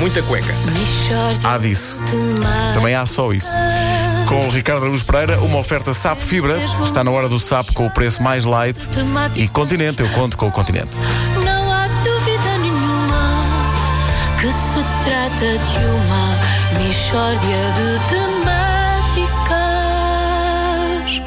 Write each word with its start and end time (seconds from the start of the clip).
Muita 0.00 0.22
cueca. 0.22 0.54
Há 1.44 1.58
disso. 1.58 2.00
Também 2.72 2.94
há 2.94 3.04
só 3.04 3.34
isso. 3.34 3.52
Com 4.26 4.48
o 4.48 4.50
Ricardo 4.50 4.84
Araújo 4.84 5.04
Pereira, 5.04 5.38
uma 5.40 5.58
oferta 5.58 5.92
SAP 5.92 6.20
Fibra. 6.20 6.58
Está 6.82 7.04
na 7.04 7.10
hora 7.10 7.28
do 7.28 7.38
SAP 7.38 7.72
com 7.74 7.84
o 7.84 7.90
preço 7.90 8.22
mais 8.22 8.46
light. 8.46 8.88
E 9.36 9.46
Continente, 9.46 10.02
eu 10.02 10.08
conto 10.08 10.38
com 10.38 10.48
o 10.48 10.50
Continente. 10.50 10.96
Não 11.44 11.70
há 11.70 11.86
dúvida 12.02 12.58
nenhuma 12.58 13.44
que 14.40 14.50
se 14.50 14.82
trata 15.04 15.58
de 15.58 15.84
uma 15.84 16.38
mistória 16.82 17.38
de 17.76 17.98
temáticas. 18.08 18.50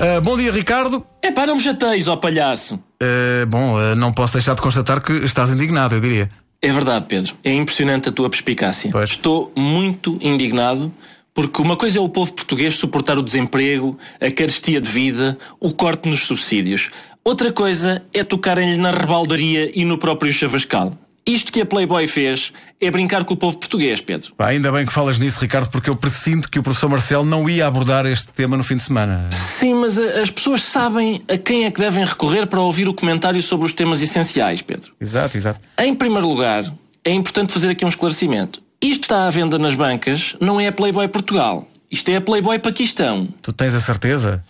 Ah, 0.00 0.20
bom 0.22 0.36
dia, 0.38 0.50
Ricardo. 0.50 1.04
É 1.20 1.30
pá, 1.30 1.46
não 1.46 1.56
me 1.56 1.60
chateis, 1.60 2.08
ó 2.08 2.16
palhaço. 2.16 2.80
Ah, 3.02 3.44
bom, 3.46 3.76
ah, 3.76 3.94
não 3.94 4.14
posso 4.14 4.32
deixar 4.32 4.54
de 4.54 4.62
constatar 4.62 5.02
que 5.02 5.12
estás 5.12 5.50
indignado, 5.50 5.94
eu 5.94 6.00
diria. 6.00 6.30
É 6.64 6.70
verdade, 6.70 7.06
Pedro. 7.08 7.34
É 7.42 7.52
impressionante 7.52 8.08
a 8.08 8.12
tua 8.12 8.30
perspicácia. 8.30 8.90
Pois. 8.92 9.10
Estou 9.10 9.52
muito 9.56 10.16
indignado 10.20 10.92
porque 11.34 11.60
uma 11.60 11.76
coisa 11.76 11.98
é 11.98 12.00
o 12.00 12.08
povo 12.08 12.32
português 12.32 12.74
suportar 12.74 13.18
o 13.18 13.22
desemprego, 13.22 13.98
a 14.20 14.30
carestia 14.30 14.80
de 14.80 14.88
vida, 14.88 15.36
o 15.58 15.72
corte 15.72 16.08
nos 16.08 16.20
subsídios. 16.20 16.90
Outra 17.24 17.52
coisa 17.52 18.04
é 18.12 18.22
tocarem-lhe 18.22 18.76
na 18.76 18.90
rebaldaria 18.90 19.70
e 19.74 19.84
no 19.84 19.98
próprio 19.98 20.32
chavascal. 20.32 20.96
Isto 21.24 21.52
que 21.52 21.60
a 21.60 21.66
Playboy 21.66 22.08
fez 22.08 22.52
é 22.80 22.90
brincar 22.90 23.24
com 23.24 23.34
o 23.34 23.36
povo 23.36 23.56
português, 23.56 24.00
Pedro. 24.00 24.32
Ainda 24.40 24.72
bem 24.72 24.84
que 24.84 24.92
falas 24.92 25.18
nisso, 25.18 25.40
Ricardo, 25.40 25.70
porque 25.70 25.88
eu 25.88 25.94
presinto 25.94 26.50
que 26.50 26.58
o 26.58 26.62
professor 26.64 26.88
Marcelo 26.88 27.24
não 27.24 27.48
ia 27.48 27.64
abordar 27.66 28.06
este 28.06 28.32
tema 28.32 28.56
no 28.56 28.64
fim 28.64 28.76
de 28.76 28.82
semana. 28.82 29.28
Sim, 29.30 29.74
mas 29.74 29.96
a- 29.98 30.20
as 30.20 30.30
pessoas 30.30 30.64
sabem 30.64 31.22
a 31.28 31.38
quem 31.38 31.64
é 31.64 31.70
que 31.70 31.78
devem 31.80 32.04
recorrer 32.04 32.46
para 32.48 32.60
ouvir 32.60 32.88
o 32.88 32.94
comentário 32.94 33.40
sobre 33.40 33.66
os 33.66 33.72
temas 33.72 34.02
essenciais, 34.02 34.62
Pedro. 34.62 34.92
Exato, 35.00 35.36
exato. 35.36 35.60
Em 35.78 35.94
primeiro 35.94 36.26
lugar, 36.26 36.64
é 37.04 37.12
importante 37.12 37.52
fazer 37.52 37.68
aqui 37.70 37.84
um 37.84 37.88
esclarecimento. 37.88 38.60
Isto 38.82 39.02
está 39.04 39.26
à 39.28 39.30
venda 39.30 39.56
nas 39.60 39.74
bancas, 39.76 40.34
não 40.40 40.60
é 40.60 40.66
a 40.66 40.72
Playboy 40.72 41.06
Portugal. 41.06 41.68
Isto 41.88 42.08
é 42.10 42.16
a 42.16 42.20
Playboy 42.20 42.58
Paquistão. 42.58 43.28
Tu 43.40 43.52
tens 43.52 43.74
a 43.74 43.80
certeza? 43.80 44.44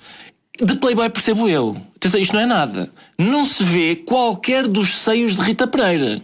De 0.59 0.75
Playboy 0.77 1.11
percebo 1.11 1.49
eu. 1.51 1.77
Isto 2.19 2.33
não 2.33 2.41
é 2.41 2.47
nada. 2.47 2.91
Não 3.19 3.45
se 3.45 3.63
vê 3.63 3.95
qualquer 3.97 4.67
dos 4.67 4.97
seios 4.97 5.37
de 5.37 5.43
Rita 5.43 5.67
Pereira. 5.67 6.23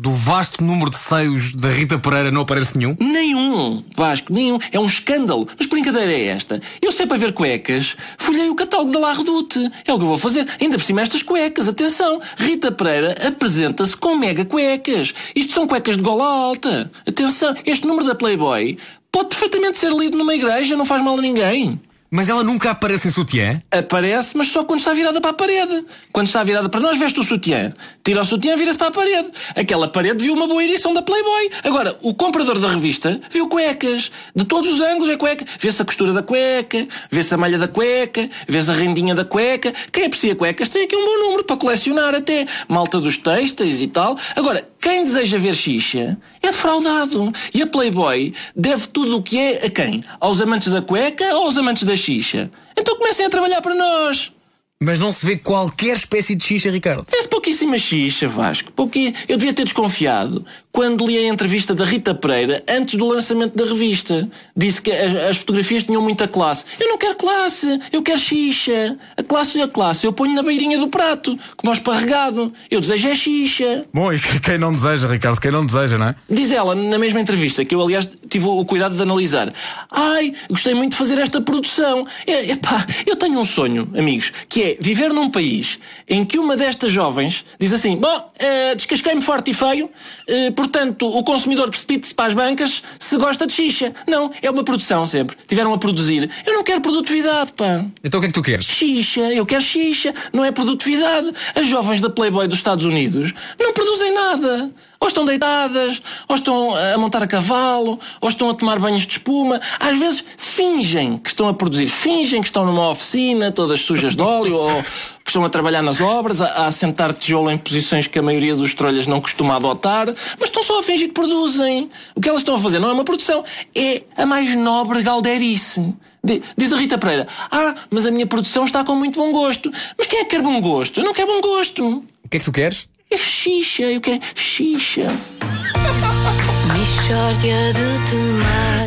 Do 0.00 0.12
vasto 0.12 0.62
número 0.62 0.90
de 0.90 0.96
seios 0.96 1.52
da 1.52 1.70
Rita 1.70 1.98
Pereira 1.98 2.30
não 2.30 2.42
aparece 2.42 2.78
nenhum. 2.78 2.96
Nenhum, 3.00 3.82
Vasco, 3.96 4.32
nenhum. 4.32 4.56
É 4.70 4.78
um 4.78 4.84
escândalo. 4.84 5.48
Mas 5.58 5.66
brincadeira 5.66 6.12
é 6.12 6.26
esta? 6.26 6.62
Eu 6.80 6.92
sei 6.92 7.04
para 7.04 7.16
ver 7.16 7.32
cuecas, 7.32 7.96
folhei 8.16 8.48
o 8.48 8.54
catálogo 8.54 8.92
da 8.92 9.00
La 9.00 9.12
Redoute. 9.12 9.58
É 9.84 9.92
o 9.92 9.98
que 9.98 10.04
eu 10.04 10.08
vou 10.08 10.16
fazer. 10.16 10.46
Ainda 10.60 10.78
por 10.78 10.84
cima 10.84 11.00
estas 11.00 11.24
cuecas. 11.24 11.66
Atenção, 11.66 12.20
Rita 12.36 12.70
Pereira 12.70 13.16
apresenta-se 13.26 13.96
com 13.96 14.14
mega 14.14 14.44
cuecas. 14.44 15.12
Isto 15.34 15.52
são 15.52 15.66
cuecas 15.66 15.96
de 15.96 16.02
gola 16.04 16.24
alta. 16.24 16.92
Atenção, 17.04 17.56
este 17.66 17.84
número 17.84 18.06
da 18.06 18.14
Playboy 18.14 18.78
pode 19.10 19.30
perfeitamente 19.30 19.78
ser 19.78 19.90
lido 19.90 20.16
numa 20.16 20.32
igreja, 20.32 20.76
não 20.76 20.84
faz 20.84 21.02
mal 21.02 21.18
a 21.18 21.20
ninguém. 21.20 21.80
Mas 22.10 22.28
ela 22.28 22.42
nunca 22.42 22.70
aparece 22.70 23.08
em 23.08 23.10
sutiã. 23.10 23.62
Aparece, 23.70 24.36
mas 24.36 24.48
só 24.48 24.64
quando 24.64 24.78
está 24.78 24.94
virada 24.94 25.20
para 25.20 25.30
a 25.30 25.34
parede. 25.34 25.84
Quando 26.10 26.26
está 26.26 26.42
virada 26.42 26.68
para 26.68 26.80
nós, 26.80 26.98
veste 26.98 27.20
o 27.20 27.24
sutiã. 27.24 27.74
Tira 28.02 28.22
o 28.22 28.24
sutiã, 28.24 28.56
vira-se 28.56 28.78
para 28.78 28.88
a 28.88 28.90
parede. 28.90 29.28
Aquela 29.54 29.88
parede 29.88 30.24
viu 30.24 30.32
uma 30.32 30.46
boa 30.46 30.64
edição 30.64 30.94
da 30.94 31.02
Playboy. 31.02 31.50
Agora, 31.64 31.96
o 32.02 32.14
comprador 32.14 32.58
da 32.58 32.68
revista 32.68 33.20
viu 33.30 33.48
cuecas. 33.48 34.10
De 34.34 34.44
todos 34.44 34.72
os 34.72 34.80
ângulos 34.80 35.08
é 35.10 35.16
cueca. 35.16 35.44
Vê-se 35.58 35.82
a 35.82 35.84
costura 35.84 36.12
da 36.12 36.22
cueca, 36.22 36.88
vê-se 37.10 37.34
a 37.34 37.36
malha 37.36 37.58
da 37.58 37.68
cueca, 37.68 38.28
vê-se 38.48 38.70
a 38.70 38.74
rendinha 38.74 39.14
da 39.14 39.24
cueca. 39.24 39.74
Quem 39.92 40.06
aprecia 40.06 40.34
cuecas 40.34 40.70
tem 40.70 40.84
aqui 40.84 40.96
um 40.96 41.04
bom 41.04 41.18
número 41.26 41.44
para 41.44 41.56
colecionar 41.56 42.14
até. 42.14 42.46
Malta 42.66 43.00
dos 43.00 43.18
têxteis 43.18 43.82
e 43.82 43.86
tal. 43.86 44.16
Agora, 44.34 44.66
quem 44.80 45.04
deseja 45.04 45.38
ver 45.38 45.54
xixa 45.54 46.16
é 46.42 46.46
defraudado. 46.46 47.32
E 47.52 47.62
a 47.62 47.66
Playboy 47.66 48.32
deve 48.54 48.86
tudo 48.88 49.16
o 49.16 49.22
que 49.22 49.38
é 49.38 49.66
a 49.66 49.70
quem? 49.70 50.04
Aos 50.20 50.40
amantes 50.40 50.72
da 50.72 50.80
cueca 50.80 51.24
ou 51.34 51.44
aos 51.44 51.56
amantes 51.56 51.82
da 51.82 51.96
xixa? 51.96 52.50
Então 52.76 52.96
comecem 52.96 53.26
a 53.26 53.30
trabalhar 53.30 53.60
para 53.60 53.74
nós. 53.74 54.32
Mas 54.80 55.00
não 55.00 55.10
se 55.10 55.26
vê 55.26 55.36
qualquer 55.36 55.96
espécie 55.96 56.36
de 56.36 56.44
xixa, 56.44 56.70
Ricardo. 56.70 57.04
Vê-se 57.10 57.26
pouquíssima 57.26 57.76
xixa, 57.78 58.28
Vasco. 58.28 58.70
Pouqui... 58.70 59.12
Eu 59.28 59.36
devia 59.36 59.52
ter 59.52 59.64
desconfiado 59.64 60.46
quando 60.70 61.04
li 61.04 61.18
a 61.18 61.26
entrevista 61.26 61.74
da 61.74 61.84
Rita 61.84 62.14
Pereira 62.14 62.62
antes 62.68 62.94
do 62.94 63.04
lançamento 63.04 63.56
da 63.56 63.64
revista. 63.64 64.28
Disse 64.56 64.80
que 64.80 64.92
as, 64.92 65.16
as 65.16 65.38
fotografias 65.38 65.82
tinham 65.82 66.00
muita 66.00 66.28
classe. 66.28 66.64
Eu 66.78 66.86
não 66.86 66.96
quero 66.96 67.16
classe, 67.16 67.80
eu 67.92 68.00
quero 68.04 68.20
xixa. 68.20 68.96
A 69.16 69.22
classe 69.24 69.58
e 69.58 69.62
a 69.62 69.66
classe 69.66 70.06
eu 70.06 70.12
ponho 70.12 70.32
na 70.36 70.44
beirinha 70.44 70.78
do 70.78 70.86
prato, 70.86 71.36
como 71.56 71.72
ao 71.72 71.74
esparregado. 71.74 72.52
Eu 72.70 72.80
desejo 72.80 73.08
é 73.08 73.16
xixa. 73.16 73.84
Bom, 73.92 74.12
e 74.12 74.20
quem 74.40 74.58
não 74.58 74.72
deseja, 74.72 75.08
Ricardo? 75.08 75.40
Quem 75.40 75.50
não 75.50 75.66
deseja, 75.66 75.98
não 75.98 76.06
é? 76.06 76.14
Diz 76.30 76.52
ela, 76.52 76.76
na 76.76 77.00
mesma 77.00 77.20
entrevista, 77.20 77.64
que 77.64 77.74
eu 77.74 77.82
aliás 77.82 78.08
tive 78.30 78.46
o 78.46 78.64
cuidado 78.64 78.94
de 78.94 79.02
analisar. 79.02 79.52
Ai, 80.00 80.32
gostei 80.48 80.74
muito 80.74 80.92
de 80.92 80.96
fazer 80.96 81.18
esta 81.18 81.40
produção. 81.40 82.06
É, 82.24 82.52
epá, 82.52 82.86
eu 83.04 83.16
tenho 83.16 83.36
um 83.40 83.44
sonho, 83.44 83.90
amigos, 83.98 84.32
que 84.48 84.62
é 84.62 84.76
viver 84.78 85.12
num 85.12 85.28
país 85.28 85.80
em 86.08 86.24
que 86.24 86.38
uma 86.38 86.56
destas 86.56 86.92
jovens 86.92 87.44
diz 87.58 87.72
assim: 87.72 87.96
Bom, 87.96 88.30
eh, 88.38 88.76
descasquei-me 88.76 89.20
forte 89.20 89.50
e 89.50 89.54
feio, 89.54 89.90
eh, 90.28 90.52
portanto 90.52 91.08
o 91.08 91.24
consumidor 91.24 91.68
precipite-se 91.68 92.14
para 92.14 92.26
as 92.26 92.34
bancas 92.34 92.80
se 92.96 93.16
gosta 93.16 93.44
de 93.44 93.52
xixa. 93.52 93.92
Não, 94.06 94.30
é 94.40 94.48
uma 94.48 94.62
produção 94.62 95.04
sempre. 95.04 95.36
Tiveram 95.48 95.74
a 95.74 95.78
produzir. 95.78 96.30
Eu 96.46 96.54
não 96.54 96.62
quero 96.62 96.80
produtividade, 96.80 97.52
pá. 97.54 97.84
Então 98.04 98.18
o 98.18 98.20
que 98.20 98.26
é 98.26 98.28
que 98.28 98.34
tu 98.34 98.42
queres? 98.42 98.66
Xixa, 98.66 99.32
eu 99.34 99.44
quero 99.44 99.62
xixa, 99.62 100.14
não 100.32 100.44
é 100.44 100.52
produtividade. 100.52 101.32
As 101.56 101.66
jovens 101.66 102.00
da 102.00 102.08
Playboy 102.08 102.46
dos 102.46 102.58
Estados 102.58 102.84
Unidos 102.84 103.34
não 103.58 103.72
produzem 103.72 104.14
nada. 104.14 104.70
Ou 105.00 105.06
estão 105.06 105.24
deitadas, 105.24 106.02
ou 106.28 106.34
estão 106.34 106.74
a 106.74 106.98
montar 106.98 107.22
a 107.22 107.26
cavalo, 107.26 108.00
ou 108.20 108.28
estão 108.28 108.50
a 108.50 108.54
tomar 108.54 108.78
banhos 108.80 109.02
de 109.06 109.12
espuma. 109.12 109.60
Às 109.78 109.96
vezes 109.96 110.24
fingem 110.36 111.16
que 111.16 111.28
estão 111.28 111.46
a 111.48 111.54
produzir, 111.54 111.86
fingem 111.86 112.40
que 112.40 112.48
estão 112.48 112.66
numa 112.66 112.90
oficina, 112.90 113.52
todas 113.52 113.80
sujas 113.82 114.16
de 114.16 114.22
óleo, 114.22 114.56
ou 114.56 114.82
que 115.24 115.30
estão 115.30 115.44
a 115.44 115.48
trabalhar 115.48 115.82
nas 115.82 116.00
obras, 116.00 116.40
a, 116.40 116.66
assentar 116.66 117.14
tijolo 117.14 117.48
em 117.50 117.56
posições 117.56 118.08
que 118.08 118.18
a 118.18 118.22
maioria 118.22 118.56
dos 118.56 118.74
trolhas 118.74 119.06
não 119.06 119.20
costuma 119.20 119.54
adotar, 119.56 120.06
mas 120.38 120.48
estão 120.48 120.62
só 120.64 120.80
a 120.80 120.82
fingir 120.82 121.08
que 121.08 121.14
produzem. 121.14 121.88
O 122.16 122.20
que 122.20 122.28
elas 122.28 122.40
estão 122.40 122.56
a 122.56 122.58
fazer 122.58 122.80
não 122.80 122.88
é 122.88 122.92
uma 122.92 123.04
produção, 123.04 123.44
é 123.76 124.02
a 124.16 124.26
mais 124.26 124.56
nobre 124.56 125.00
galderice. 125.02 125.94
Di- 126.24 126.42
Diz 126.56 126.72
a 126.72 126.76
Rita 126.76 126.98
Pereira: 126.98 127.28
Ah, 127.52 127.74
mas 127.88 128.04
a 128.04 128.10
minha 128.10 128.26
produção 128.26 128.64
está 128.64 128.82
com 128.82 128.96
muito 128.96 129.16
bom 129.20 129.30
gosto. 129.30 129.70
Mas 129.96 130.08
quem 130.08 130.18
é 130.18 130.24
que 130.24 130.30
quer 130.30 130.42
bom 130.42 130.60
gosto? 130.60 130.98
Eu 130.98 131.04
não 131.04 131.14
quero 131.14 131.28
bom 131.28 131.40
gosto. 131.40 132.04
O 132.24 132.28
que 132.28 132.36
é 132.38 132.40
que 132.40 132.44
tu 132.44 132.50
queres? 132.52 132.88
É 133.10 133.16
xixa, 133.16 133.84
eu 133.84 134.00
quero 134.02 134.20
xixa. 134.34 135.06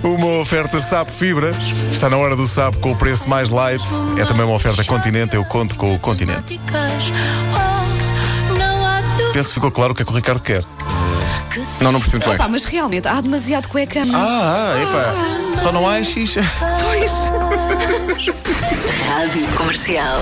Uma 0.04 0.40
oferta 0.40 0.80
SAP 0.80 1.10
Fibra. 1.10 1.56
Está 1.92 2.08
na 2.08 2.18
hora 2.18 2.36
do 2.36 2.46
SAP 2.46 2.76
com 2.76 2.92
o 2.92 2.96
preço 2.96 3.28
mais 3.28 3.50
light. 3.50 3.84
É 4.20 4.26
também 4.26 4.46
uma 4.46 4.54
oferta 4.54 4.84
Continente, 4.84 5.36
eu 5.36 5.44
conto 5.44 5.76
com 5.76 5.96
o 5.96 6.00
Continente. 6.00 6.60
Penso 9.34 9.50
que 9.50 9.54
ficou 9.56 9.72
claro 9.72 9.94
o 9.94 9.96
que 9.96 10.04
é 10.04 10.06
que 10.06 10.12
o 10.12 10.16
Ricardo 10.16 10.42
quer. 10.44 10.64
que 11.52 11.66
se 11.66 11.84
Não, 11.84 11.92
não 11.92 12.00
percebi 12.00 12.18
muito 12.18 12.30
bem. 12.30 12.38
Pá, 12.38 12.48
mas 12.48 12.64
realmente 12.64 13.08
há 13.08 13.20
demasiado 13.22 13.68
cueca. 13.70 14.04
Ah, 14.14 14.76
ah, 14.76 14.82
epá. 14.84 15.62
Só 15.62 15.72
não 15.72 15.90
há 15.90 16.04
xixa. 16.04 16.42
Pois. 16.84 17.12
Rádio 19.08 19.48
Comercial. 19.58 20.20